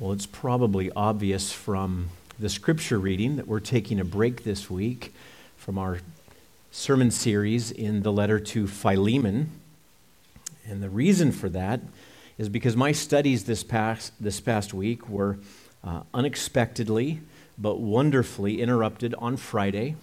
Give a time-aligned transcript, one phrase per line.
[0.00, 2.08] Well, it's probably obvious from
[2.38, 5.12] the scripture reading that we're taking a break this week
[5.58, 5.98] from our
[6.70, 9.50] sermon series in the letter to Philemon.
[10.66, 11.82] And the reason for that
[12.38, 15.36] is because my studies this past, this past week were
[15.84, 17.20] uh, unexpectedly
[17.58, 19.96] but wonderfully interrupted on Friday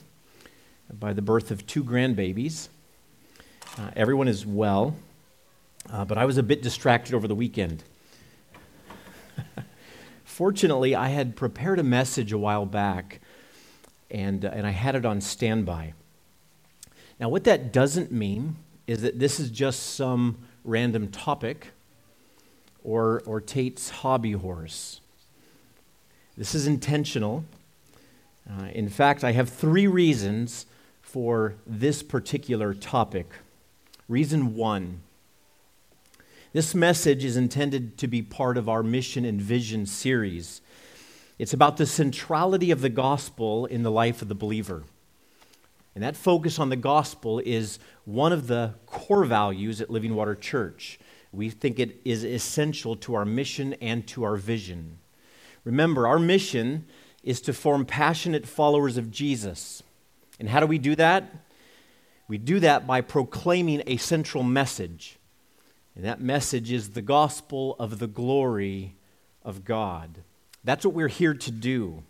[0.94, 2.68] by the birth of two grandbabies.
[3.80, 4.96] Uh, everyone is well,
[5.92, 7.84] uh, but I was a bit distracted over the weekend.
[10.28, 13.22] Fortunately, I had prepared a message a while back,
[14.12, 15.94] and, uh, and I had it on standby.
[17.18, 21.68] Now, what that doesn't mean is that this is just some random topic
[22.84, 25.00] or, or Tate's hobby horse.
[26.36, 27.46] This is intentional.
[28.48, 30.66] Uh, in fact, I have three reasons
[31.02, 33.28] for this particular topic.
[34.10, 35.00] Reason one
[36.58, 40.60] this message is intended to be part of our Mission and Vision series.
[41.38, 44.82] It's about the centrality of the gospel in the life of the believer.
[45.94, 50.34] And that focus on the gospel is one of the core values at Living Water
[50.34, 50.98] Church.
[51.32, 54.98] We think it is essential to our mission and to our vision.
[55.64, 56.88] Remember, our mission
[57.22, 59.84] is to form passionate followers of Jesus.
[60.40, 61.36] And how do we do that?
[62.28, 65.20] We do that by proclaiming a central message.
[65.98, 68.96] And that message is the gospel of the glory
[69.42, 70.20] of God.
[70.64, 72.04] That's what we're here to do.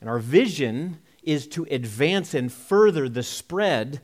[0.00, 4.00] And our vision is to advance and further the spread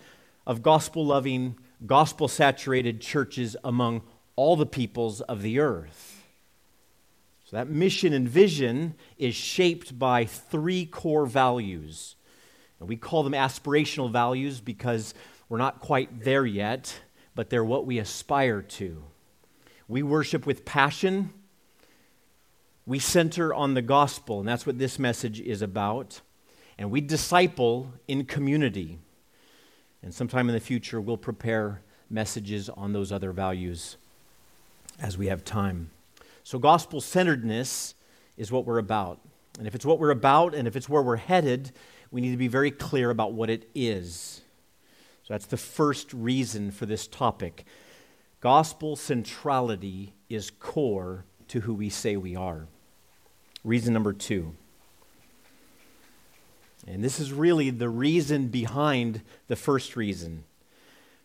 [0.46, 4.02] of gospel loving, gospel saturated churches among
[4.36, 6.22] all the peoples of the earth.
[7.44, 12.14] So that mission and vision is shaped by three core values.
[12.78, 15.12] And we call them aspirational values because
[15.48, 17.00] we're not quite there yet
[17.36, 19.04] but they're what we aspire to.
[19.86, 21.30] We worship with passion.
[22.86, 26.22] We center on the gospel, and that's what this message is about.
[26.78, 28.98] And we disciple in community.
[30.02, 33.96] And sometime in the future, we'll prepare messages on those other values
[34.98, 35.90] as we have time.
[36.42, 37.94] So, gospel centeredness
[38.36, 39.20] is what we're about.
[39.58, 41.72] And if it's what we're about and if it's where we're headed,
[42.10, 44.42] we need to be very clear about what it is.
[45.26, 47.64] So that's the first reason for this topic.
[48.40, 52.68] Gospel centrality is core to who we say we are.
[53.64, 54.54] Reason number two.
[56.86, 60.44] And this is really the reason behind the first reason.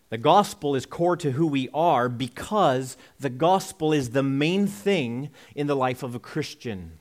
[0.09, 5.29] The gospel is core to who we are because the gospel is the main thing
[5.53, 6.94] in the life of a Christian.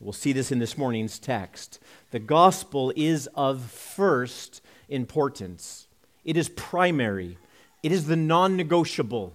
[0.00, 1.78] We'll see this in this morning's text.
[2.10, 5.86] The gospel is of first importance.
[6.24, 7.38] It is primary,
[7.82, 9.34] it is the non negotiable.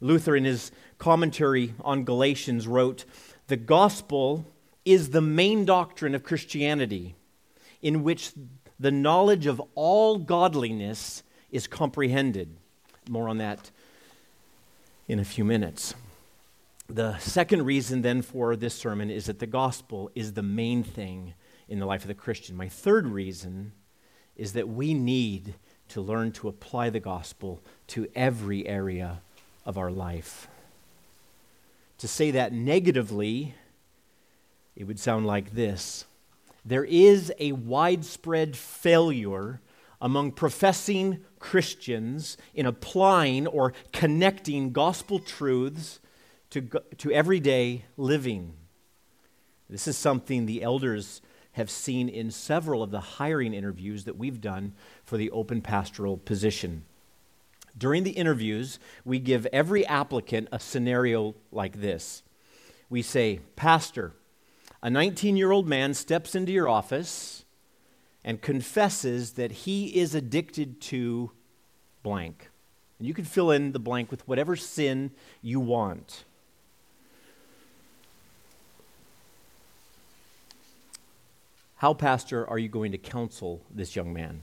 [0.00, 3.04] Luther, in his commentary on Galatians, wrote
[3.48, 4.46] The gospel
[4.84, 7.16] is the main doctrine of Christianity,
[7.82, 8.32] in which
[8.78, 12.56] the knowledge of all godliness is comprehended.
[13.08, 13.70] More on that
[15.08, 15.94] in a few minutes.
[16.88, 21.34] The second reason, then, for this sermon is that the gospel is the main thing
[21.68, 22.56] in the life of the Christian.
[22.56, 23.72] My third reason
[24.38, 25.54] is that we need
[25.88, 29.20] to learn to apply the gospel to every area
[29.66, 30.48] of our life.
[31.98, 33.54] To say that negatively,
[34.76, 36.06] it would sound like this
[36.64, 39.60] There is a widespread failure
[40.00, 45.98] among professing Christians in applying or connecting gospel truths
[46.50, 46.62] to,
[46.98, 48.54] to everyday living.
[49.68, 51.20] This is something the elders
[51.58, 54.72] have seen in several of the hiring interviews that we've done
[55.04, 56.84] for the open pastoral position.
[57.76, 62.22] During the interviews, we give every applicant a scenario like this.
[62.88, 64.14] We say, Pastor,
[64.82, 67.44] a 19 year old man steps into your office
[68.24, 71.32] and confesses that he is addicted to
[72.02, 72.50] blank.
[72.98, 76.24] And you can fill in the blank with whatever sin you want.
[81.78, 84.42] How, Pastor, are you going to counsel this young man?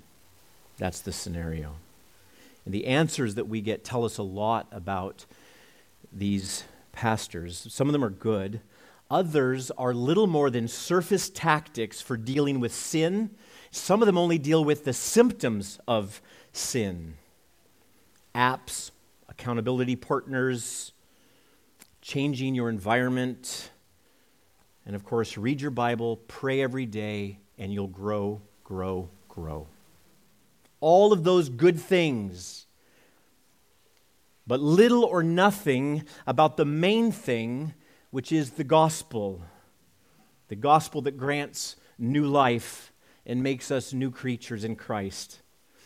[0.77, 1.75] That's the scenario.
[2.63, 5.25] And the answers that we get tell us a lot about
[6.13, 7.67] these pastors.
[7.69, 8.61] Some of them are good,
[9.11, 13.31] others are little more than surface tactics for dealing with sin.
[13.69, 16.21] Some of them only deal with the symptoms of
[16.53, 17.15] sin
[18.33, 18.91] apps,
[19.27, 20.93] accountability partners,
[22.01, 23.71] changing your environment
[24.85, 29.67] and of course, read your Bible, pray every day, and you'll grow, grow, grow.
[30.79, 32.67] All of those good things,
[34.45, 37.73] but little or nothing about the main thing,
[38.11, 39.41] which is the gospel,
[40.49, 42.91] the gospel that grants new life
[43.25, 45.41] and makes us new creatures in Christ.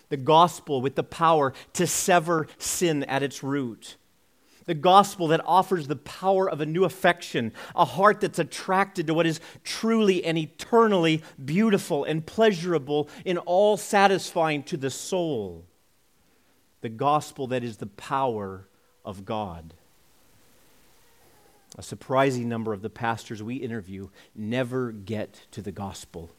[0.10, 3.96] The gospel with the power to sever sin at its root.
[4.70, 9.16] The gospel that offers the power of a new affection, a heart that's attracted to
[9.16, 15.66] what is truly and eternally beautiful and pleasurable in all satisfying to the soul.
[16.82, 18.68] The gospel that is the power
[19.04, 19.74] of God.
[21.76, 26.30] A surprising number of the pastors we interview never get to the gospel.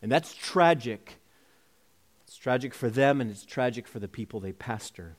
[0.00, 1.18] And that's tragic.
[2.22, 5.16] It's tragic for them and it's tragic for the people they pastor.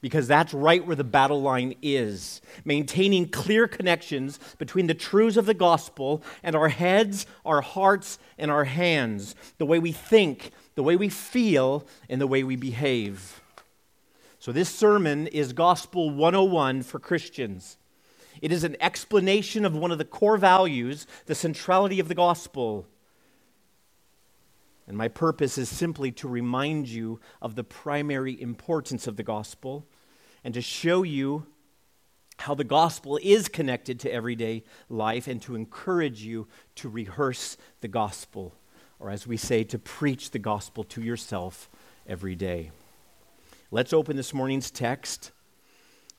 [0.00, 2.40] Because that's right where the battle line is.
[2.64, 8.50] Maintaining clear connections between the truths of the gospel and our heads, our hearts, and
[8.50, 9.34] our hands.
[9.58, 13.40] The way we think, the way we feel, and the way we behave.
[14.38, 17.76] So, this sermon is Gospel 101 for Christians.
[18.40, 22.86] It is an explanation of one of the core values, the centrality of the gospel.
[24.90, 29.86] And my purpose is simply to remind you of the primary importance of the gospel
[30.42, 31.46] and to show you
[32.38, 37.86] how the gospel is connected to everyday life and to encourage you to rehearse the
[37.86, 38.52] gospel,
[38.98, 41.70] or as we say, to preach the gospel to yourself
[42.04, 42.72] every day.
[43.70, 45.30] Let's open this morning's text.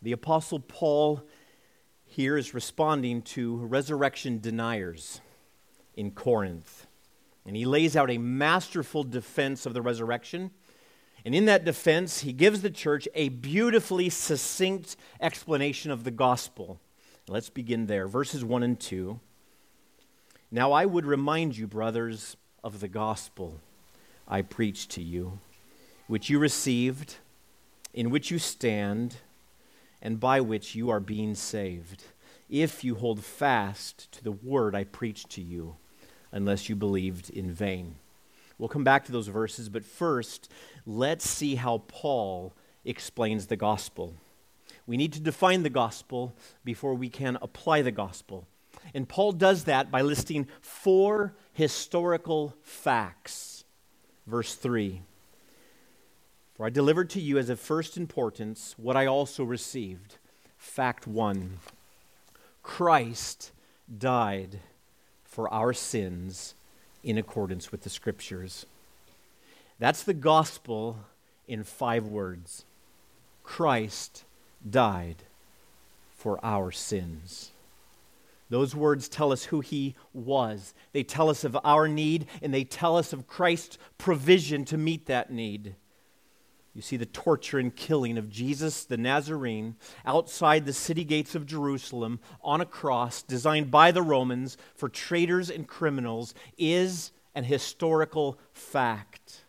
[0.01, 1.23] The Apostle Paul
[2.05, 5.19] here is responding to resurrection deniers
[5.93, 6.87] in Corinth.
[7.45, 10.51] And he lays out a masterful defense of the resurrection.
[11.25, 16.79] And in that defense, he gives the church a beautifully succinct explanation of the gospel.
[17.27, 18.07] Let's begin there.
[18.07, 19.19] Verses 1 and 2.
[20.51, 23.59] Now I would remind you, brothers, of the gospel
[24.27, 25.39] I preached to you,
[26.07, 27.15] which you received,
[27.93, 29.15] in which you stand
[30.01, 32.03] and by which you are being saved,
[32.49, 35.75] if you hold fast to the word I preached to you,
[36.31, 37.95] unless you believed in vain.
[38.57, 40.51] We'll come back to those verses, but first,
[40.85, 42.53] let's see how Paul
[42.85, 44.13] explains the gospel.
[44.85, 46.33] We need to define the gospel
[46.63, 48.45] before we can apply the gospel.
[48.93, 53.63] And Paul does that by listing four historical facts.
[54.27, 55.01] Verse 3
[56.61, 60.19] for I delivered to you as of first importance what I also received.
[60.59, 61.57] Fact one
[62.61, 63.51] Christ
[63.97, 64.59] died
[65.31, 66.55] for our sins
[67.03, 68.65] in accordance with the Scriptures.
[69.79, 70.97] That's the gospel
[71.47, 72.65] in five words
[73.43, 74.25] Christ
[74.69, 75.23] died
[76.15, 77.51] for our sins.
[78.49, 80.73] Those words tell us who he was.
[80.91, 85.05] They tell us of our need, and they tell us of Christ's provision to meet
[85.05, 85.75] that need.
[86.73, 89.75] You see the torture and killing of Jesus the Nazarene
[90.05, 95.49] outside the city gates of Jerusalem on a cross designed by the Romans for traitors
[95.49, 99.43] and criminals is an historical fact.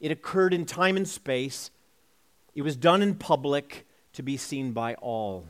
[0.00, 1.70] It occurred in time and space,
[2.54, 5.46] it was done in public to be seen by all.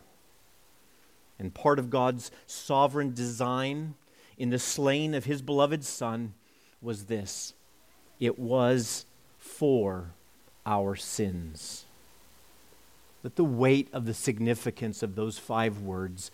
[1.39, 3.95] And part of God's sovereign design
[4.39, 6.35] in the slaying of his beloved Son
[6.81, 7.55] was this
[8.19, 9.05] it was
[9.39, 10.15] for
[10.69, 11.87] our sins.
[13.25, 16.31] Let the weight of the significance of those five words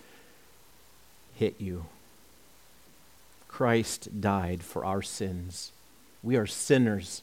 [1.37, 1.87] hit you.
[3.49, 5.71] Christ died for our sins.
[6.23, 7.23] We are sinners,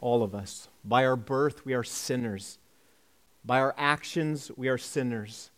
[0.00, 0.68] all of us.
[0.84, 2.58] By our birth, we are sinners.
[3.44, 5.50] By our actions, we are sinners.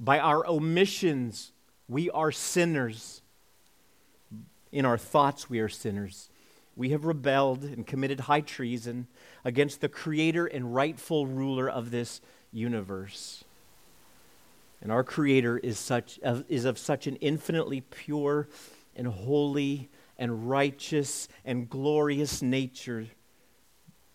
[0.00, 1.52] By our omissions,
[1.88, 3.20] we are sinners.
[4.72, 6.30] In our thoughts, we are sinners.
[6.76, 9.06] We have rebelled and committed high treason
[9.44, 12.20] against the creator and rightful ruler of this
[12.52, 13.44] universe.
[14.80, 18.48] And our creator is, such, is of such an infinitely pure
[18.96, 19.88] and holy
[20.18, 23.06] and righteous and glorious nature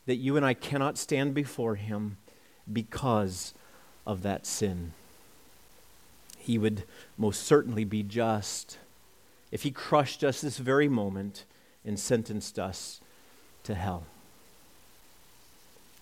[0.05, 2.17] that you and I cannot stand before him
[2.71, 3.53] because
[4.05, 4.93] of that sin.
[6.37, 6.83] He would
[7.17, 8.77] most certainly be just
[9.51, 11.45] if he crushed us this very moment
[11.88, 13.00] and sentenced us
[13.63, 14.03] to hell.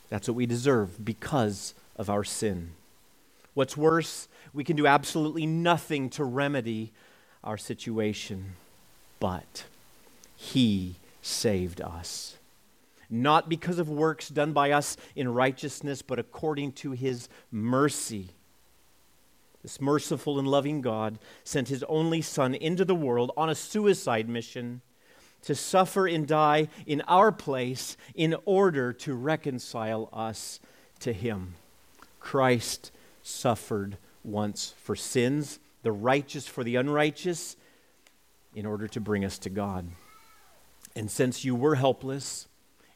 [0.10, 2.72] That's what we deserve because of our sin.
[3.54, 6.92] What's worse, we can do absolutely nothing to remedy
[7.44, 8.56] our situation,
[9.20, 9.66] but
[10.36, 12.38] He saved us.
[13.10, 18.30] Not because of works done by us in righteousness, but according to His mercy.
[19.62, 24.28] This merciful and loving God sent His only Son into the world on a suicide
[24.28, 24.82] mission
[25.46, 30.60] to suffer and die in our place in order to reconcile us
[31.00, 31.56] to Him.
[32.20, 37.56] Christ suffered once for sins the righteous for the unrighteous,
[38.56, 39.88] in order to bring us to God.
[40.96, 42.48] And since you were helpless,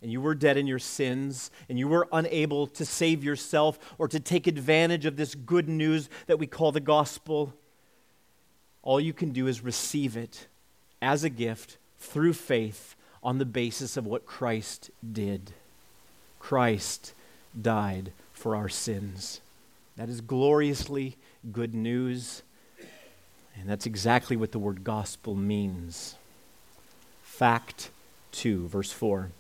[0.02, 4.08] and you were dead in your sins, and you were unable to save yourself or
[4.08, 7.54] to take advantage of this good news that we call the gospel,
[8.82, 10.48] all you can do is receive it
[11.00, 15.52] as a gift through faith on the basis of what Christ did.
[16.40, 17.14] Christ
[17.60, 19.42] died for our sins.
[19.98, 21.18] That is gloriously
[21.52, 22.42] good news.
[23.60, 26.16] And that's exactly what the word gospel means.
[27.22, 27.90] Fact
[28.32, 29.32] 2, verse 4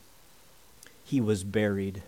[1.10, 2.04] he was buried.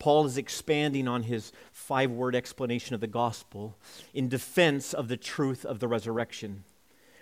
[0.00, 3.76] Paul is expanding on his five word explanation of the gospel
[4.12, 6.64] in defense of the truth of the resurrection.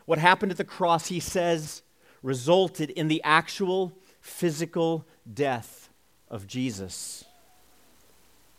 [0.07, 1.83] What happened at the cross, he says,
[2.25, 5.91] resulted in the actual physical death
[6.29, 7.25] of Jesus.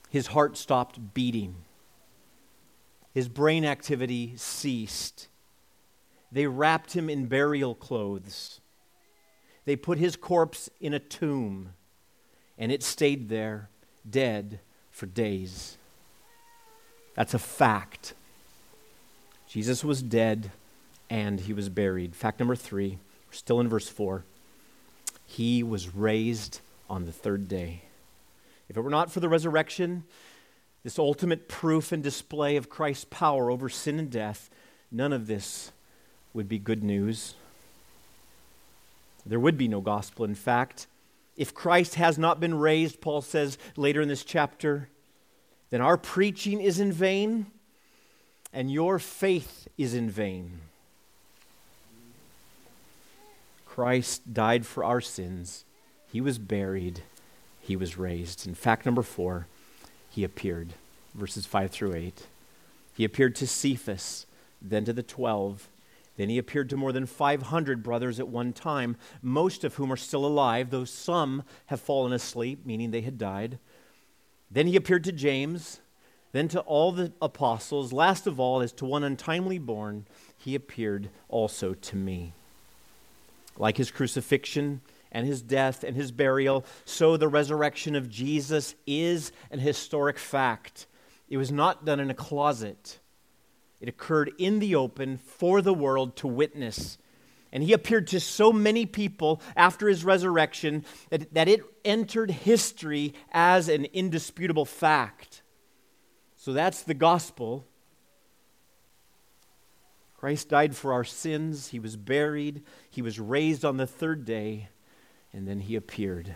[0.10, 1.56] His heart stopped beating,
[3.14, 5.28] his brain activity ceased.
[6.32, 8.60] They wrapped him in burial clothes.
[9.66, 11.70] They put his corpse in a tomb
[12.58, 13.70] and it stayed there
[14.08, 14.60] dead
[14.92, 15.78] for days.
[17.16, 18.14] That's a fact.
[19.48, 20.52] Jesus was dead
[21.10, 22.16] and he was buried.
[22.16, 23.00] Fact number three,
[23.36, 24.24] still in verse four.
[25.26, 27.82] He was raised on the third day.
[28.70, 30.04] If it were not for the resurrection,
[30.84, 34.50] this ultimate proof and display of Christ's power over sin and death,
[34.92, 35.72] none of this
[36.34, 37.34] would be good news.
[39.26, 40.26] There would be no gospel.
[40.26, 40.88] In fact,
[41.36, 44.90] if Christ has not been raised, Paul says later in this chapter,
[45.72, 47.48] then our preaching is in vain
[48.54, 50.62] and your faith is in vain.
[53.76, 55.66] Christ died for our sins.
[56.10, 57.02] He was buried.
[57.60, 58.48] He was raised.
[58.48, 59.48] In fact, number four,
[60.10, 60.76] he appeared.
[61.14, 62.28] Verses 5 through 8.
[62.96, 64.28] He appeared to Cephas,
[64.62, 65.68] then to the twelve.
[66.16, 69.98] Then he appeared to more than 500 brothers at one time, most of whom are
[69.98, 73.60] still alive, though some have fallen asleep, meaning they had died.
[74.50, 75.82] Then he appeared to James,
[76.32, 77.92] then to all the apostles.
[77.92, 80.06] Last of all, as to one untimely born,
[80.38, 82.32] he appeared also to me.
[83.58, 84.82] Like his crucifixion
[85.12, 90.88] and his death and his burial, so the resurrection of Jesus is an historic fact.
[91.30, 93.00] It was not done in a closet.
[93.80, 96.98] It occurred in the open for the world to witness.
[97.52, 103.14] And he appeared to so many people after his resurrection that, that it entered history
[103.32, 105.42] as an indisputable fact.
[106.36, 107.66] So that's the gospel.
[110.26, 111.68] Christ died for our sins.
[111.68, 112.64] He was buried.
[112.90, 114.70] He was raised on the third day.
[115.32, 116.34] And then he appeared.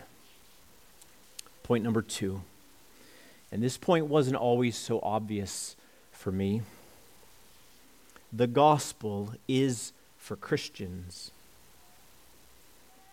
[1.64, 2.42] Point number two.
[3.50, 5.74] And this point wasn't always so obvious
[6.12, 6.62] for me
[8.32, 11.32] the gospel is for Christians.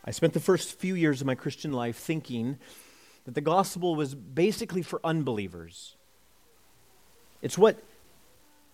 [0.06, 2.60] I spent the first few years of my Christian life thinking
[3.26, 5.96] that the gospel was basically for unbelievers.
[7.42, 7.80] It's what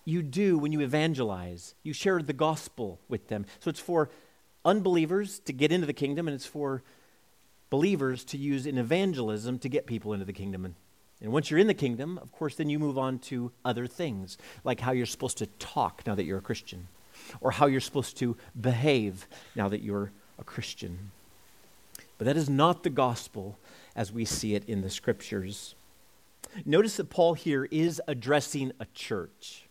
[0.04, 3.46] you do when you evangelize, you share the gospel with them.
[3.60, 4.10] So it's for
[4.64, 6.82] unbelievers to get into the kingdom, and it's for
[7.70, 10.74] believers to use in evangelism to get people into the kingdom and
[11.24, 14.36] and once you're in the kingdom, of course, then you move on to other things,
[14.62, 16.88] like how you're supposed to talk now that you're a Christian,
[17.40, 21.12] or how you're supposed to behave now that you're a Christian.
[22.18, 23.58] But that is not the gospel
[23.96, 25.74] as we see it in the scriptures.
[26.66, 29.63] Notice that Paul here is addressing a church.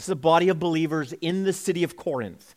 [0.00, 2.54] This is a body of believers in the city of Corinth.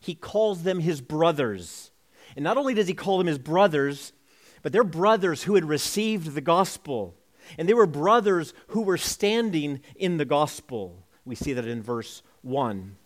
[0.00, 1.90] He calls them his brothers.
[2.34, 4.14] And not only does he call them his brothers,
[4.62, 7.14] but they're brothers who had received the gospel.
[7.58, 11.04] And they were brothers who were standing in the gospel.
[11.26, 12.96] We see that in verse 1.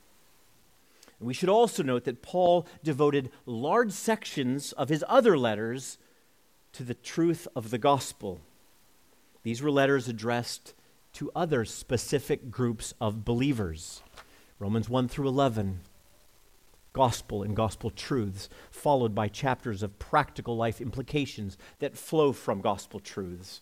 [1.19, 5.99] And we should also note that Paul devoted large sections of his other letters
[6.75, 8.41] to the truth of the gospel.
[9.43, 10.75] These were letters addressed
[11.15, 14.03] to other specific groups of believers.
[14.59, 15.81] Romans 1 through 11,
[16.93, 23.01] gospel and gospel truths, followed by chapters of practical life implications that flow from gospel
[23.01, 23.61] truths.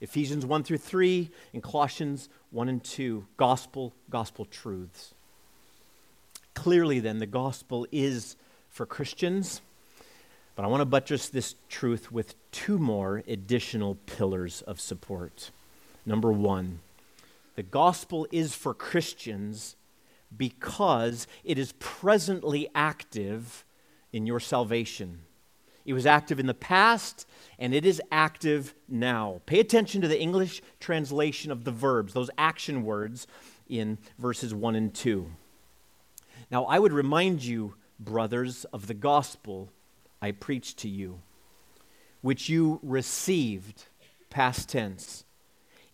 [0.00, 5.14] Ephesians 1 through 3 and Colossians 1 and 2, gospel, gospel truths.
[6.54, 8.36] Clearly, then, the gospel is
[8.68, 9.60] for Christians,
[10.54, 15.50] but I want to buttress this truth with two more additional pillars of support.
[16.06, 16.80] Number one,
[17.56, 19.76] the gospel is for Christians
[20.36, 23.64] because it is presently active
[24.12, 25.20] in your salvation.
[25.84, 27.26] It was active in the past,
[27.58, 29.40] and it is active now.
[29.46, 33.26] Pay attention to the English translation of the verbs, those action words
[33.68, 35.30] in verses 1 and 2.
[36.50, 39.70] Now, I would remind you, brothers, of the gospel
[40.20, 41.20] I preached to you,
[42.20, 43.84] which you received,
[44.28, 45.24] past tense,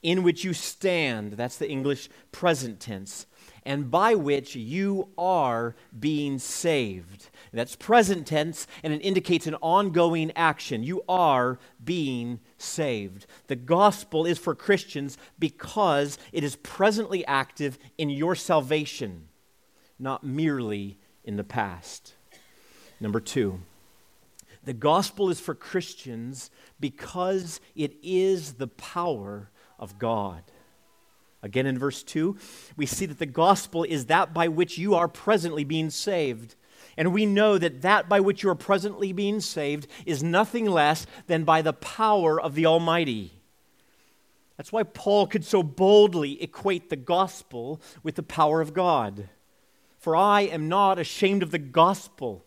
[0.06, 3.26] in which you stand, that's the English present tense,
[3.64, 7.28] and by which you are being saved.
[7.52, 10.84] That's present tense, and it indicates an ongoing action.
[10.84, 13.26] You are being saved.
[13.48, 19.26] The gospel is for Christians because it is presently active in your salvation,
[19.98, 22.14] not merely in the past.
[23.00, 23.58] Number two,
[24.62, 30.42] the gospel is for Christians because it is the power of God.
[31.42, 32.36] Again, in verse 2,
[32.76, 36.56] we see that the gospel is that by which you are presently being saved.
[36.96, 41.06] And we know that that by which you are presently being saved is nothing less
[41.26, 43.32] than by the power of the Almighty.
[44.56, 49.28] That's why Paul could so boldly equate the gospel with the power of God.
[49.98, 52.44] For I am not ashamed of the gospel,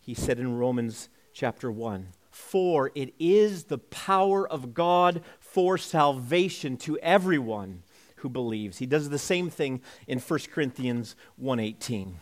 [0.00, 2.08] he said in Romans chapter 1.
[2.30, 5.22] For it is the power of God
[5.56, 7.82] for salvation to everyone
[8.16, 8.76] who believes.
[8.76, 12.16] He does the same thing in 1 Corinthians 1:18.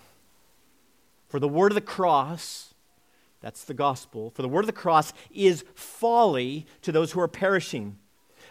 [1.26, 2.74] For the word of the cross,
[3.40, 7.26] that's the gospel, for the word of the cross is folly to those who are
[7.26, 7.98] perishing.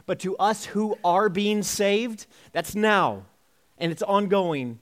[0.06, 3.28] But to us who are being saved, that's now,
[3.78, 4.82] and it's ongoing.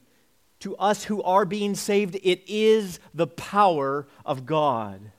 [0.58, 5.12] To us who are being saved, it is the power of God.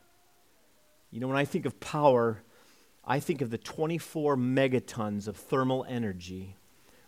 [1.09, 2.43] You know, when I think of power,
[3.05, 6.55] I think of the 24 megatons of thermal energy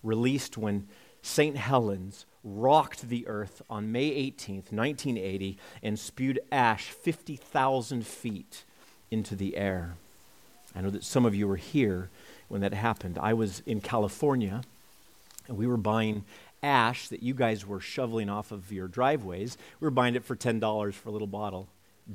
[0.03, 0.87] released when
[1.21, 1.55] St.
[1.55, 8.63] Helens rocked the earth on May 18th, 1980, and spewed ash 50,000 feet
[9.09, 9.95] into the air.
[10.75, 12.09] I know that some of you were here
[12.49, 13.17] when that happened.
[13.17, 14.61] I was in California,
[15.47, 16.25] and we were buying
[16.61, 19.57] ash that you guys were shoveling off of your driveways.
[19.79, 21.69] We were buying it for $10 for a little bottle.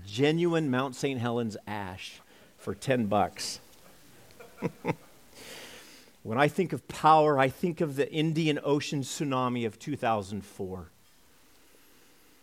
[0.06, 1.18] Genuine Mount St.
[1.18, 2.20] Helens ash
[2.58, 3.58] for 10 bucks.
[6.22, 10.90] When I think of power, I think of the Indian Ocean tsunami of 2004.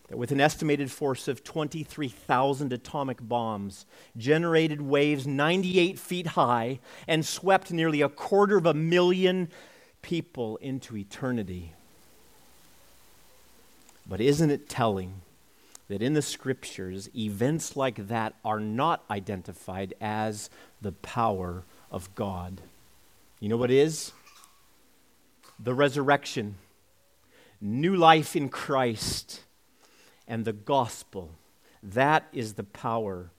[0.09, 3.85] That with an estimated force of 23,000 atomic bombs,
[4.17, 9.49] generated waves 98 feet high and swept nearly a quarter of a million
[10.01, 11.73] people into eternity.
[14.09, 15.21] But isn't it telling
[15.89, 20.49] that in the scriptures, events like that are not identified as
[20.81, 22.61] the power of God?
[23.39, 24.11] You know what is?
[25.59, 26.55] The resurrection,
[27.61, 29.41] new life in Christ,
[30.27, 31.31] and the gospel.
[31.81, 33.29] That is the power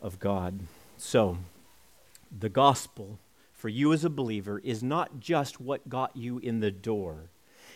[0.00, 0.60] of God.
[0.96, 1.38] So,
[2.36, 3.18] the gospel
[3.52, 7.30] for you as a believer is not just what got you in the door.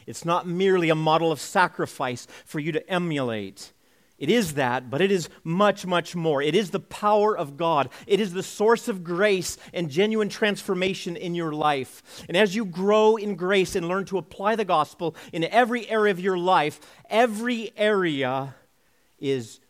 [0.06, 3.72] It's not merely a model of sacrifice for you to emulate.
[4.18, 6.42] It is that, but it is much, much more.
[6.42, 7.88] It is the power of God.
[8.06, 12.24] It is the source of grace and genuine transformation in your life.
[12.26, 16.10] And as you grow in grace and learn to apply the gospel in every area
[16.10, 18.56] of your life, every area
[19.20, 19.60] is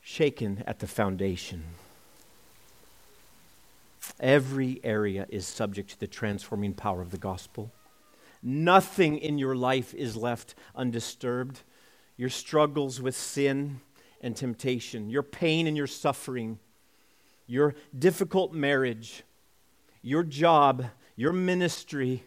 [0.00, 1.64] shaken at the foundation.
[4.18, 7.70] Every area is subject to the transforming power of the gospel.
[8.42, 11.60] Nothing in your life is left undisturbed
[12.16, 13.80] your struggles with sin
[14.20, 16.58] and temptation, your pain and your suffering,
[17.46, 19.22] your difficult marriage,
[20.02, 22.22] your job, your ministry,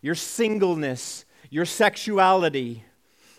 [0.00, 2.84] your singleness, your sexuality.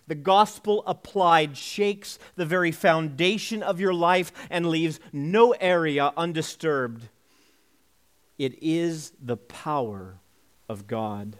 [0.07, 7.07] The gospel applied shakes the very foundation of your life and leaves no area undisturbed.
[8.37, 10.19] It is the power
[10.67, 11.37] of God.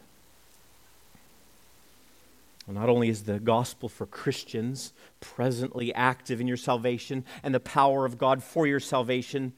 [2.67, 8.05] Not only is the gospel for Christians presently active in your salvation and the power
[8.05, 9.53] of God for your salvation,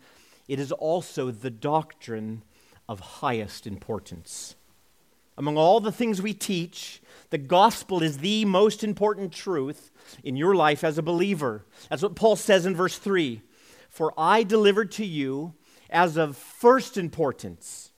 [0.48, 2.44] it is also the doctrine
[2.90, 4.56] of highest importance.
[5.38, 9.92] Among all the things we teach, the gospel is the most important truth
[10.24, 11.66] in your life as a believer.
[11.90, 13.42] That's what Paul says in verse 3
[13.90, 15.54] For I delivered to you
[15.90, 17.92] as of first importance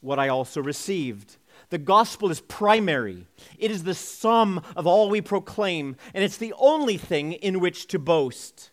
[0.00, 1.36] what I also received
[1.72, 3.26] the gospel is primary,
[3.58, 7.86] it is the sum of all we proclaim, and it's the only thing in which
[7.86, 8.70] to boast.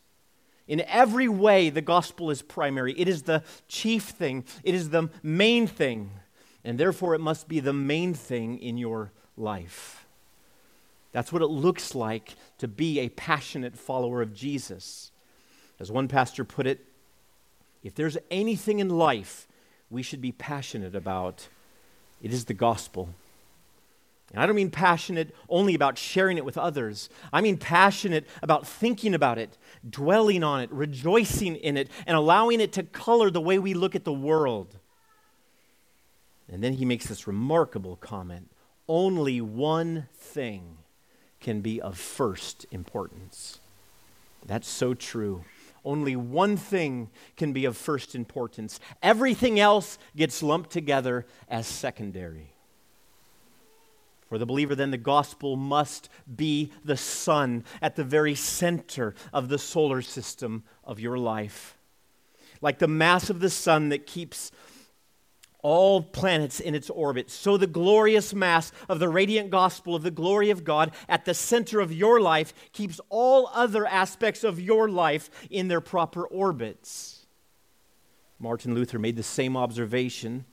[0.68, 2.94] In every way, the gospel is primary.
[3.00, 6.12] It is the chief thing, it is the main thing,
[6.66, 10.06] and therefore it must be the main thing in your life.
[11.14, 15.12] That's what it looks like to be a passionate follower of Jesus.
[15.80, 16.86] As one pastor put it,
[17.82, 19.48] if there's anything in life
[19.90, 21.48] we should be passionate about,
[22.22, 23.10] it is the gospel.
[24.32, 27.10] And I don't mean passionate only about sharing it with others.
[27.34, 32.62] I mean passionate about thinking about it, dwelling on it, rejoicing in it, and allowing
[32.62, 34.78] it to color the way we look at the world.
[36.52, 38.50] And then he makes this remarkable comment
[38.88, 40.78] only one thing
[41.40, 43.60] can be of first importance.
[44.46, 45.44] That's so true.
[45.86, 48.80] Only one thing can be of first importance.
[49.02, 52.54] Everything else gets lumped together as secondary.
[54.30, 59.50] For the believer, then, the gospel must be the sun at the very center of
[59.50, 61.78] the solar system of your life.
[62.62, 64.52] Like the mass of the sun that keeps
[65.62, 67.30] all planets in its orbit.
[67.30, 71.34] So, the glorious mass of the radiant gospel of the glory of God at the
[71.34, 77.26] center of your life keeps all other aspects of your life in their proper orbits.
[78.40, 80.46] Martin Luther made the same observation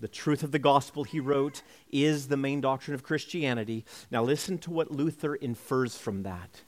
[0.00, 3.84] the truth of the gospel, he wrote, is the main doctrine of Christianity.
[4.10, 6.62] Now, listen to what Luther infers from that.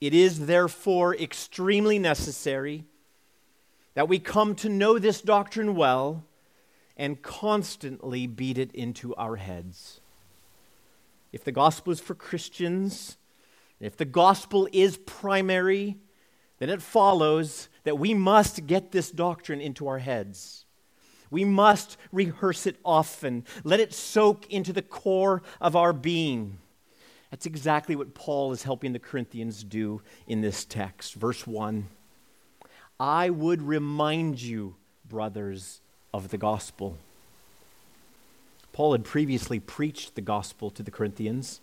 [0.00, 2.84] It is therefore extremely necessary
[3.98, 6.24] that we come to know this doctrine well
[6.96, 10.00] and constantly beat it into our heads.
[11.32, 13.16] If the gospel is for Christians,
[13.80, 15.96] if the gospel is primary,
[16.60, 20.64] then it follows that we must get this doctrine into our heads.
[21.28, 23.44] We must rehearse it often.
[23.64, 26.58] Let it soak into the core of our being.
[27.32, 31.14] That's exactly what Paul is helping the Corinthians do in this text.
[31.14, 31.88] Verse 1
[33.00, 34.74] I would remind you,
[35.08, 35.80] brothers,
[36.12, 36.96] of the gospel.
[38.72, 41.60] Paul had previously preached the gospel to the Corinthians.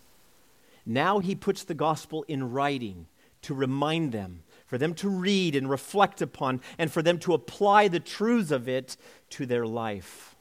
[0.84, 3.06] Now he puts the gospel in writing
[3.42, 7.88] to remind them for them to read and reflect upon, and for them to apply
[7.88, 8.96] the truths of it
[9.30, 10.34] to their life.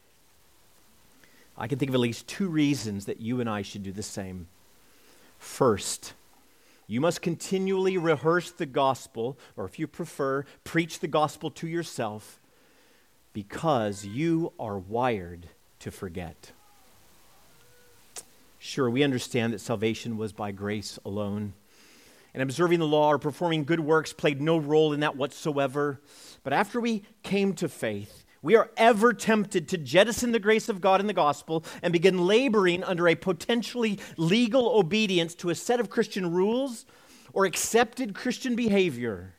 [1.58, 4.04] I can think of at least two reasons that you and I should do the
[4.04, 4.48] same.
[5.38, 6.14] First,
[6.88, 12.40] you must continually rehearse the gospel, or if you prefer, preach the gospel to yourself,
[13.34, 15.48] because you are wired
[15.80, 16.52] to forget.
[18.60, 21.54] Sure, we understand that salvation was by grace alone
[22.36, 26.02] and observing the law or performing good works played no role in that whatsoever.
[26.44, 30.80] But after we came to faith, we are ever tempted to jettison the grace of
[30.80, 35.80] God in the gospel and begin laboring under a potentially legal obedience to a set
[35.80, 36.86] of Christian rules
[37.34, 39.34] or accepted Christian behavior.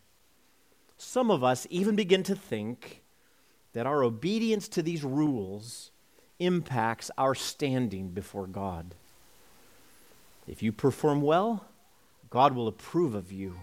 [0.99, 3.05] Some of us even begin to think
[3.75, 5.93] that our obedience to these rules
[6.41, 8.97] impacts our standing before God.
[10.49, 11.65] If you perform well,
[12.29, 13.55] God will approve of you.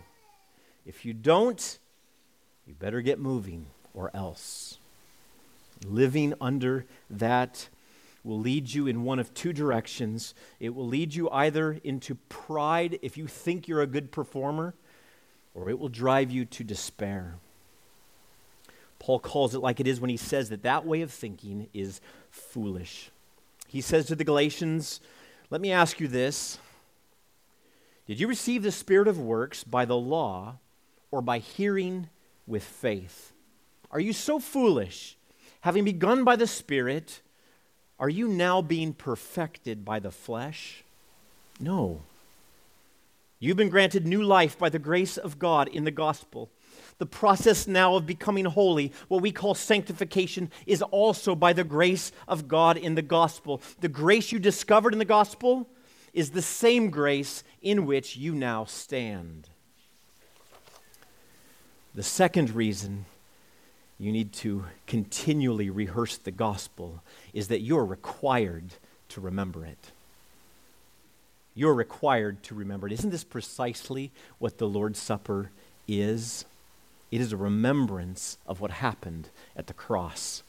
[0.86, 1.80] If you don't,
[2.66, 4.78] you better get moving or else.
[5.86, 7.70] Living under that
[8.24, 10.34] will lead you in one of two directions.
[10.60, 14.74] It will lead you either into pride if you think you're a good performer,
[15.54, 17.36] or it will drive you to despair.
[19.00, 22.00] Paul calls it like it is when he says that that way of thinking is
[22.32, 23.12] foolish.
[23.68, 25.02] He says to the Galatians,
[25.50, 26.58] Let me ask you this
[28.06, 30.58] did you receive the Spirit of works by the law
[31.12, 32.10] or by hearing
[32.46, 33.32] with faith?
[33.92, 35.18] Are you so foolish?
[35.64, 37.22] Having begun by the Spirit,
[37.98, 40.84] are you now being perfected by the flesh?
[41.58, 42.02] No.
[43.40, 46.50] You've been granted new life by the grace of God in the gospel.
[46.98, 52.12] The process now of becoming holy, what we call sanctification, is also by the grace
[52.28, 53.62] of God in the gospel.
[53.80, 55.70] The grace you discovered in the gospel
[56.14, 59.48] is the same grace in which you now stand.
[61.96, 63.06] The second reason
[63.98, 67.02] you need to continually rehearse the gospel
[67.34, 68.74] is that you're required
[69.10, 69.92] to remember it.
[71.56, 72.94] You're required to remember it.
[72.94, 75.52] Isn't this precisely what the Lord's Supper
[75.88, 76.46] is?
[77.12, 80.42] It is a remembrance of what happened at the cross.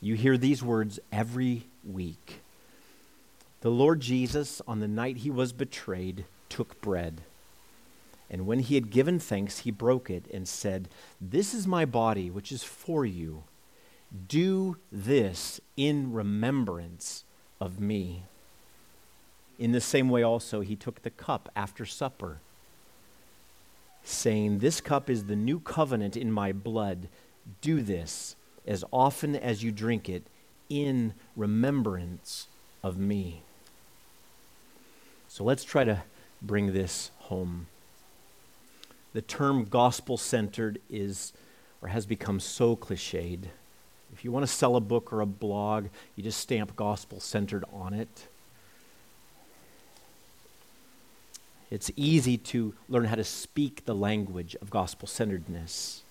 [0.00, 2.40] You hear these words every week.
[3.60, 7.20] The Lord Jesus, on the night he was betrayed, took bread.
[8.30, 10.88] And when he had given thanks, he broke it and said,
[11.20, 13.44] This is my body, which is for you.
[14.28, 17.24] Do this in remembrance
[17.60, 18.24] of me.
[19.58, 22.38] In the same way, also, he took the cup after supper,
[24.04, 27.08] saying, This cup is the new covenant in my blood.
[27.60, 28.36] Do this
[28.66, 30.24] as often as you drink it
[30.68, 32.46] in remembrance
[32.82, 33.42] of me.
[35.28, 36.02] So let's try to
[36.42, 37.66] bring this home.
[39.12, 41.32] The term gospel centered is
[41.80, 43.44] or has become so cliched.
[44.12, 47.64] If you want to sell a book or a blog, you just stamp gospel centered
[47.72, 48.28] on it.
[51.70, 56.02] It's easy to learn how to speak the language of gospel centeredness,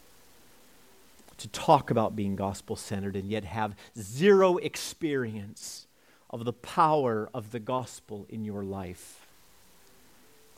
[1.38, 5.88] to talk about being gospel centered, and yet have zero experience
[6.30, 9.27] of the power of the gospel in your life.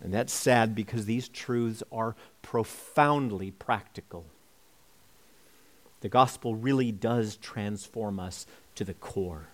[0.02, 4.26] And that's sad because these truths are profoundly practical.
[6.02, 9.48] The gospel really does transform us to the core.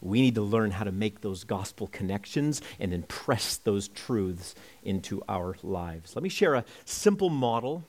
[0.00, 4.54] We need to learn how to make those gospel connections and impress those truths
[4.84, 6.14] into our lives.
[6.14, 7.84] Let me share a simple model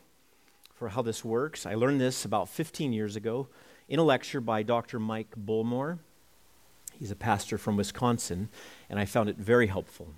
[0.74, 1.66] for how this works.
[1.66, 3.48] I learned this about 15 years ago
[3.90, 4.98] in a lecture by Dr.
[4.98, 6.00] Mike Bullmore.
[6.98, 8.50] He's a pastor from Wisconsin,
[8.90, 10.14] and I found it very helpful.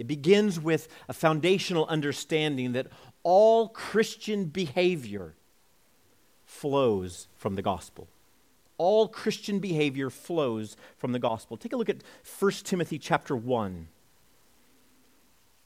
[0.00, 2.88] It begins with a foundational understanding that
[3.22, 5.34] all Christian behavior
[6.44, 8.08] flows from the gospel
[8.80, 11.58] all Christian behavior flows from the gospel.
[11.58, 12.02] Take a look at
[12.38, 13.88] 1 Timothy chapter 1.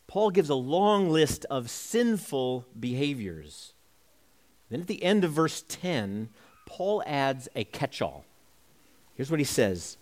[0.08, 3.72] Paul gives a long list of sinful behaviors.
[4.68, 6.28] Then at the end of verse 10,
[6.66, 8.24] Paul adds a catch all.
[9.14, 9.96] Here's what he says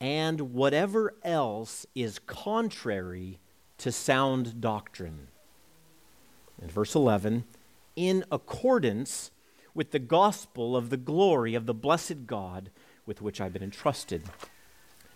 [0.00, 3.38] And whatever else is contrary
[3.84, 5.28] to sound doctrine.
[6.62, 7.44] In verse 11,
[7.96, 9.30] in accordance
[9.74, 12.70] with the gospel of the glory of the blessed God
[13.04, 14.22] with which I've been entrusted.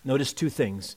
[0.05, 0.97] Notice two things.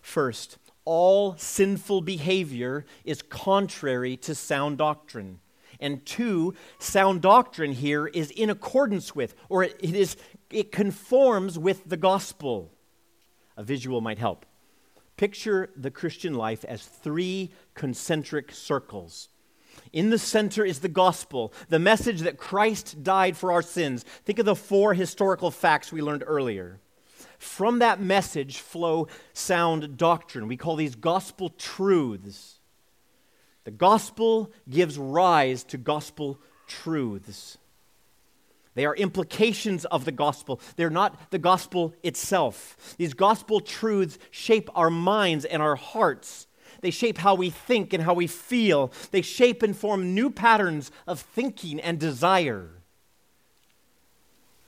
[0.00, 5.40] First, all sinful behavior is contrary to sound doctrine.
[5.80, 10.16] And two, sound doctrine here is in accordance with, or it, is,
[10.48, 12.70] it conforms with the gospel.
[13.58, 14.46] A visual might help.
[15.16, 19.28] Picture the Christian life as three concentric circles.
[19.92, 24.04] In the center is the gospel, the message that Christ died for our sins.
[24.24, 26.80] Think of the four historical facts we learned earlier.
[27.38, 30.48] From that message flow sound doctrine.
[30.48, 32.60] We call these gospel truths.
[33.64, 37.58] The gospel gives rise to gospel truths.
[38.74, 40.60] They are implications of the gospel.
[40.76, 42.96] They're not the gospel itself.
[42.96, 46.46] These gospel truths shape our minds and our hearts
[46.82, 48.92] they shape how we think and how we feel.
[49.12, 52.68] They shape and form new patterns of thinking and desire.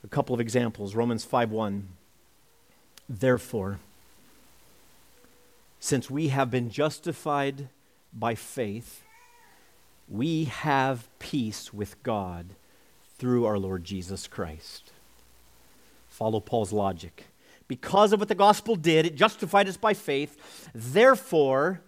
[0.03, 1.89] A couple of examples Romans 5:1.
[3.07, 3.79] Therefore,
[5.79, 7.69] since we have been justified
[8.13, 9.03] by faith,
[10.07, 12.55] we have peace with God
[13.17, 14.91] through our Lord Jesus Christ.
[16.07, 17.25] Follow Paul's logic.
[17.67, 20.69] Because of what the gospel did, it justified us by faith.
[20.73, 21.81] Therefore,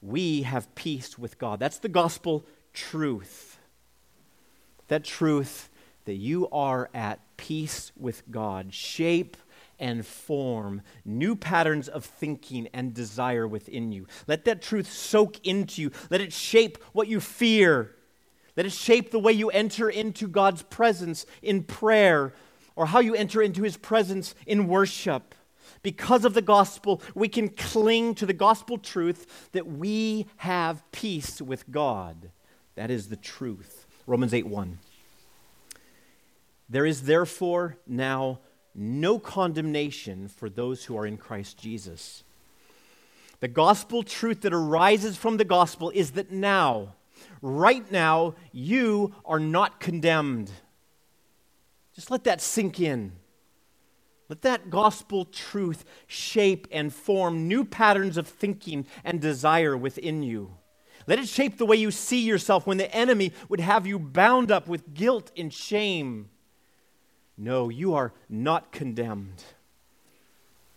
[0.00, 1.60] we have peace with God.
[1.60, 3.58] That's the gospel truth.
[4.88, 5.68] That truth
[6.04, 8.72] that you are at peace with God.
[8.72, 9.36] Shape
[9.78, 14.06] and form new patterns of thinking and desire within you.
[14.26, 15.90] Let that truth soak into you.
[16.10, 17.94] Let it shape what you fear.
[18.58, 22.34] Let it shape the way you enter into God's presence in prayer
[22.74, 25.36] or how you enter into his presence in worship
[25.84, 31.40] because of the gospel, we can cling to the gospel truth that we have peace
[31.40, 32.32] with God.
[32.74, 33.86] That is the truth.
[34.08, 34.80] Romans 8 1.
[36.68, 38.40] There is therefore now
[38.74, 42.24] no condemnation for those who are in Christ Jesus.
[43.38, 46.96] The gospel truth that arises from the gospel is that now,
[47.42, 50.50] right now, you are not condemned.
[51.94, 53.12] Just let that sink in.
[54.28, 60.54] Let that gospel truth shape and form new patterns of thinking and desire within you.
[61.06, 64.50] Let it shape the way you see yourself when the enemy would have you bound
[64.50, 66.28] up with guilt and shame.
[67.38, 69.42] No, you are not condemned.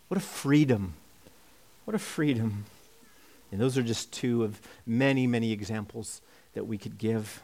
[0.08, 0.94] What a freedom!
[1.84, 2.64] What a freedom.
[3.50, 6.22] And those are just two of many, many examples
[6.54, 7.42] that we could give.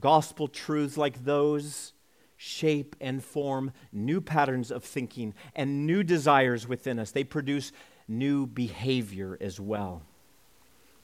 [0.00, 1.92] Gospel truths like those
[2.36, 7.10] shape and form new patterns of thinking and new desires within us.
[7.10, 7.72] They produce
[8.06, 10.02] new behavior as well.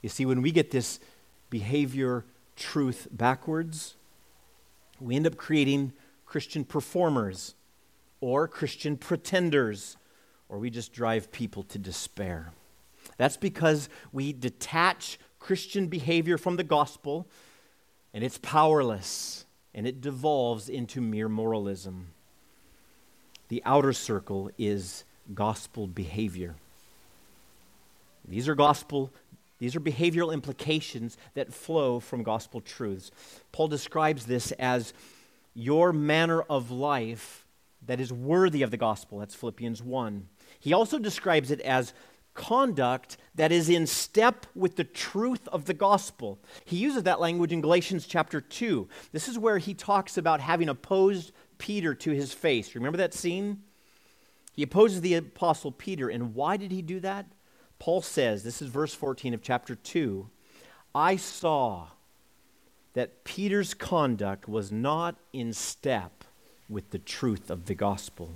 [0.01, 0.99] You see, when we get this
[1.49, 3.95] behavior truth backwards,
[4.99, 5.91] we end up creating
[6.25, 7.55] Christian performers
[8.21, 9.97] or Christian pretenders,
[10.47, 12.51] or we just drive people to despair.
[13.17, 17.27] That's because we detach Christian behavior from the gospel
[18.15, 22.07] and it's powerless and it devolves into mere moralism.
[23.49, 25.03] The outer circle is
[25.35, 26.55] gospel behavior.
[28.27, 29.13] These are gospel
[29.59, 33.11] these are behavioral implications that flow from gospel truths.
[33.51, 34.93] Paul describes this as
[35.53, 37.45] your manner of life
[37.85, 39.19] that is worthy of the gospel.
[39.19, 40.27] That's Philippians 1.
[40.59, 41.93] He also describes it as
[42.35, 46.37] conduct that is in step with the truth of the gospel.
[46.63, 48.87] He uses that language in Galatians chapter 2.
[49.11, 52.75] This is where he talks about having opposed Peter to his face.
[52.75, 53.63] Remember that scene?
[54.53, 56.09] He opposes the apostle Peter.
[56.09, 57.25] And why did he do that?
[57.79, 60.29] Paul says, this is verse 14 of chapter 2
[60.93, 61.87] I saw
[62.93, 66.23] that Peter's conduct was not in step
[66.69, 68.35] with the truth of the gospel.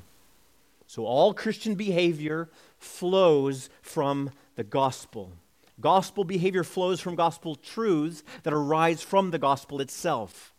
[0.90, 2.50] So all Christian behavior
[2.80, 5.34] flows from the gospel.
[5.80, 10.52] Gospel behavior flows from gospel truths that arise from the gospel itself.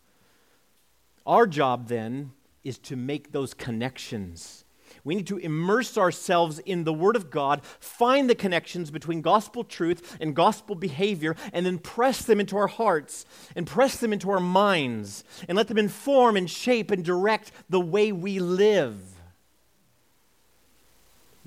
[1.26, 2.30] Our job then
[2.62, 4.64] is to make those connections
[5.04, 9.64] we need to immerse ourselves in the Word of God, find the connections between gospel
[9.64, 13.24] truth and gospel behavior, and then press them into our hearts
[13.56, 17.80] and press them into our minds and let them inform and shape and direct the
[17.80, 19.09] way we live.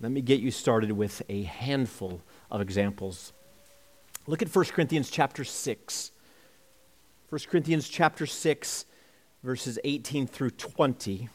[0.03, 3.31] Let me get you started with a handful of examples.
[4.27, 6.11] Look at 1 Corinthians chapter 6.
[7.29, 8.85] 1 Corinthians chapter 6,
[9.45, 11.29] verses 18 through 20.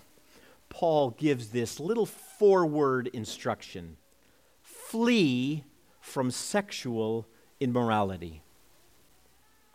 [0.68, 3.96] Paul gives this little forward instruction
[4.60, 5.64] flee
[6.02, 7.26] from sexual
[7.60, 8.42] immorality.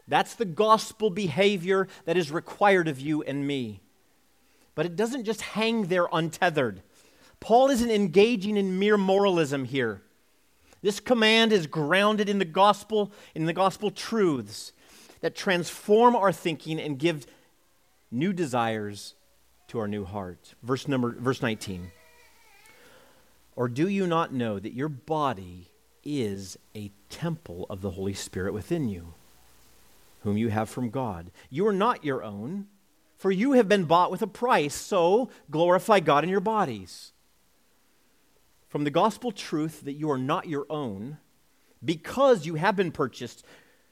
[0.08, 3.82] That's the gospel behavior that is required of you and me.
[4.76, 6.84] But it doesn't just hang there untethered.
[7.44, 10.02] Paul isn't engaging in mere moralism here.
[10.82, 14.72] This command is grounded in the gospel, in the gospel truths
[15.20, 17.28] that transform our thinking and give
[18.10, 19.16] new desires
[19.68, 20.54] to our new heart.
[20.64, 21.92] Verse number verse 19.
[23.58, 25.68] Or do you not know that your body
[26.02, 29.16] is a temple of the Holy Spirit within you,
[30.22, 31.30] whom you have from God?
[31.50, 32.68] You are not your own,
[33.18, 37.13] for you have been bought with a price, so glorify God in your bodies.
[38.74, 41.20] From the gospel truth that you are not your own,
[41.86, 43.46] because you have been purchased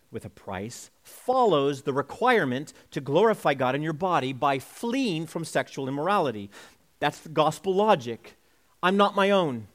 [0.09, 5.45] with a price follows the requirement to glorify God in your body by fleeing from
[5.45, 6.49] sexual immorality.
[6.99, 8.37] That's the gospel logic.
[8.81, 9.67] I'm not my own.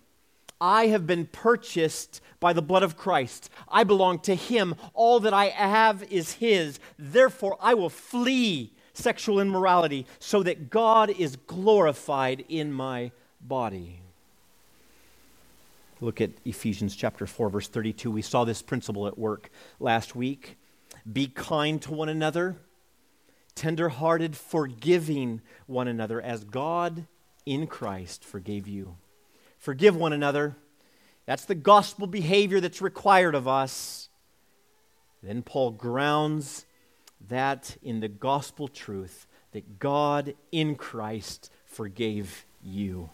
[0.60, 3.48] I have been purchased by the blood of Christ.
[3.68, 4.74] I belong to Him.
[4.92, 6.80] All that I have is His.
[6.98, 14.00] Therefore, I will flee sexual immorality so that God is glorified in my body.
[16.00, 18.10] Look at Ephesians chapter 4 verse 32.
[18.10, 20.56] We saw this principle at work last week.
[21.10, 22.56] Be kind to one another,
[23.54, 27.06] tenderhearted, forgiving one another as God
[27.46, 28.96] in Christ forgave you.
[29.58, 30.56] Forgive one another.
[31.24, 34.08] That's the gospel behavior that's required of us.
[35.22, 36.66] Then Paul grounds
[37.28, 43.10] that in the gospel truth that God in Christ forgave you.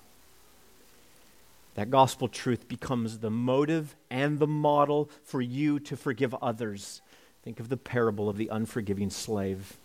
[1.75, 7.01] That gospel truth becomes the motive and the model for you to forgive others.
[7.43, 9.79] Think of the parable of the unforgiving slave.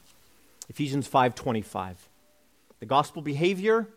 [0.70, 2.10] Ephesians 5:25.
[2.80, 3.88] The gospel behavior,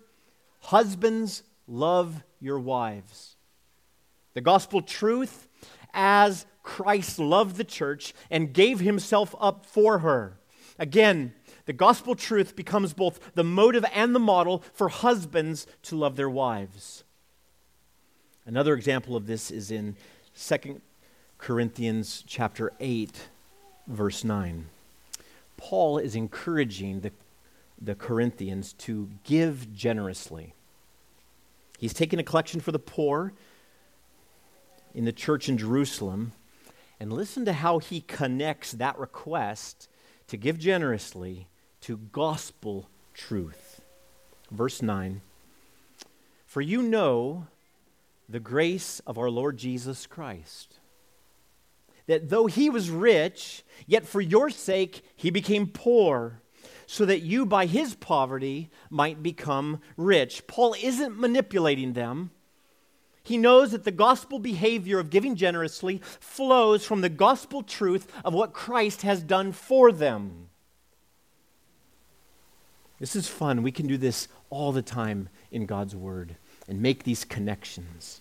[0.60, 3.36] husbands love your wives.
[4.34, 5.48] The gospel truth
[5.92, 10.38] as Christ loved the church and gave himself up for her.
[10.78, 11.34] Again,
[11.66, 16.30] the gospel truth becomes both the motive and the model for husbands to love their
[16.30, 17.04] wives.
[18.50, 19.94] Another example of this is in
[20.36, 20.80] 2
[21.38, 23.28] Corinthians chapter 8
[23.86, 24.66] verse 9.
[25.56, 27.12] Paul is encouraging the,
[27.80, 30.52] the Corinthians to give generously.
[31.78, 33.32] He's taken a collection for the poor
[34.96, 36.32] in the church in Jerusalem,
[36.98, 39.88] and listen to how he connects that request
[40.26, 41.46] to give generously
[41.82, 43.80] to gospel truth.
[44.50, 45.20] Verse 9
[46.46, 47.46] For you know
[48.30, 50.78] the grace of our Lord Jesus Christ.
[52.06, 56.40] That though he was rich, yet for your sake he became poor,
[56.86, 60.46] so that you by his poverty might become rich.
[60.46, 62.30] Paul isn't manipulating them.
[63.22, 68.34] He knows that the gospel behavior of giving generously flows from the gospel truth of
[68.34, 70.48] what Christ has done for them.
[72.98, 73.62] This is fun.
[73.62, 76.36] We can do this all the time in God's Word
[76.68, 78.20] and make these connections.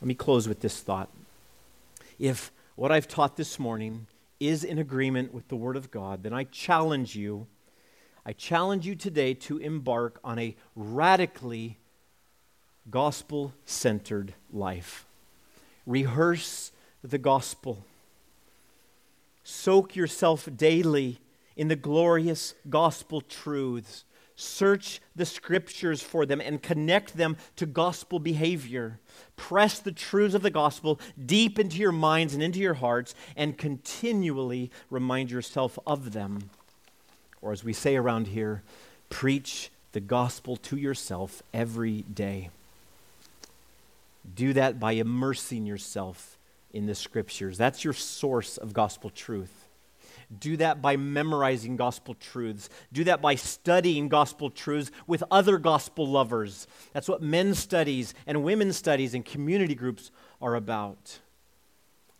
[0.00, 1.08] Let me close with this thought.
[2.18, 4.06] If what I've taught this morning
[4.40, 7.46] is in agreement with the Word of God, then I challenge you.
[8.26, 11.78] I challenge you today to embark on a radically
[12.90, 15.06] gospel centered life.
[15.86, 16.72] Rehearse
[17.02, 17.84] the gospel.
[19.42, 21.20] Soak yourself daily
[21.56, 24.04] in the glorious gospel truths
[24.36, 28.98] Search the scriptures for them and connect them to gospel behavior.
[29.36, 33.56] Press the truths of the gospel deep into your minds and into your hearts and
[33.56, 36.50] continually remind yourself of them.
[37.42, 38.62] Or, as we say around here,
[39.08, 42.50] preach the gospel to yourself every day.
[44.34, 46.38] Do that by immersing yourself
[46.72, 47.56] in the scriptures.
[47.56, 49.63] That's your source of gospel truth.
[50.38, 52.68] Do that by memorizing gospel truths.
[52.92, 56.66] Do that by studying gospel truths with other gospel lovers.
[56.92, 60.10] That's what men's studies and women's studies and community groups
[60.40, 61.20] are about.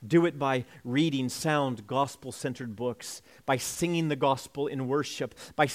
[0.06, 5.68] Do it by reading sound gospel centered books, by singing the gospel in worship, by,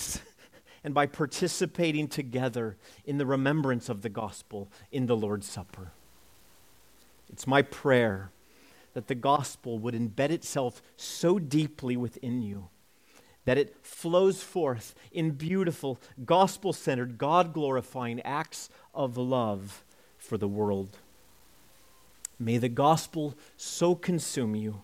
[0.83, 5.91] and by participating together in the remembrance of the gospel in the Lord's Supper.
[7.31, 8.31] It's my prayer
[8.93, 12.69] that the gospel would embed itself so deeply within you
[13.49, 19.83] that it flows forth in beautiful, gospel centered, God glorifying acts of love
[20.19, 20.97] for the world.
[22.37, 24.81] May the gospel so consume you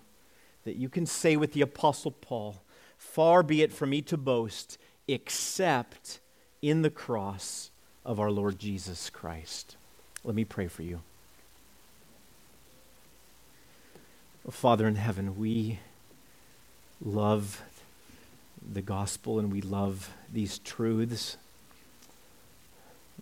[0.63, 2.63] that you can say with the Apostle Paul,
[2.97, 6.19] Far be it from me to boast, except
[6.61, 7.69] in the cross
[8.03, 9.77] of our Lord Jesus Christ.
[10.23, 11.01] Let me pray for you.
[14.51, 15.79] Father in heaven, we
[17.03, 17.63] love
[18.73, 21.37] the gospel and we love these truths.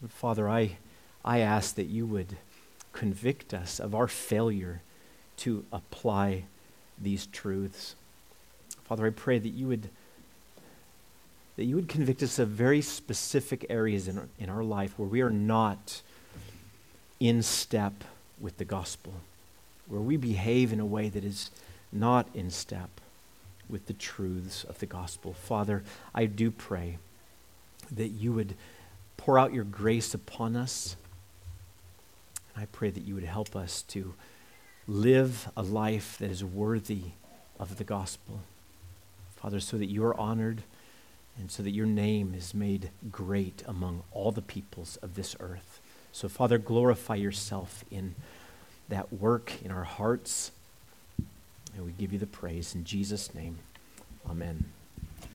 [0.10, 0.78] Father, I,
[1.24, 2.36] I ask that you would
[2.92, 4.82] convict us of our failure
[5.38, 6.44] to apply
[7.02, 7.96] these truths.
[8.84, 9.90] Father, I pray that you would
[11.56, 15.08] that you would convict us of very specific areas in our, in our life where
[15.08, 16.02] we are not
[17.20, 17.94] in step
[18.42, 19.14] with the gospel
[19.88, 21.52] where we behave in a way that is
[21.92, 22.90] not in step
[23.70, 25.34] with the truths of the gospel.
[25.34, 26.98] Father, I do pray
[27.92, 28.56] that you would
[29.18, 30.96] pour out your grace upon us.
[32.54, 34.14] And I pray that you would help us to
[34.88, 37.04] live a life that is worthy
[37.60, 38.42] of the gospel.
[39.36, 40.64] Father, so that you are honored
[41.38, 45.80] and so that your name is made great among all the peoples of this earth.
[46.12, 48.16] So, Father, glorify yourself in
[48.90, 50.52] that work in our hearts.
[51.76, 53.58] And we give you the praise in Jesus' name.
[54.30, 54.66] Amen.